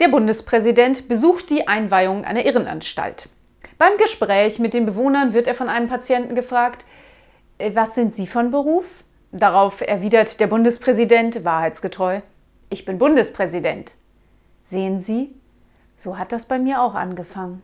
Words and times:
Der 0.00 0.08
Bundespräsident 0.08 1.06
besucht 1.06 1.50
die 1.50 1.68
Einweihung 1.68 2.24
einer 2.24 2.44
Irrenanstalt. 2.44 3.28
Beim 3.78 3.96
Gespräch 3.96 4.58
mit 4.58 4.74
den 4.74 4.86
Bewohnern 4.86 5.34
wird 5.34 5.46
er 5.46 5.54
von 5.54 5.68
einem 5.68 5.88
Patienten 5.88 6.34
gefragt, 6.34 6.84
äh, 7.58 7.70
was 7.74 7.94
sind 7.94 8.12
Sie 8.14 8.26
von 8.26 8.50
Beruf? 8.50 9.04
Darauf 9.30 9.80
erwidert 9.80 10.40
der 10.40 10.48
Bundespräsident 10.48 11.44
wahrheitsgetreu, 11.44 12.20
ich 12.70 12.84
bin 12.84 12.98
Bundespräsident. 12.98 13.92
Sehen 14.64 14.98
Sie, 14.98 15.32
so 15.96 16.18
hat 16.18 16.32
das 16.32 16.46
bei 16.46 16.58
mir 16.58 16.82
auch 16.82 16.94
angefangen. 16.94 17.62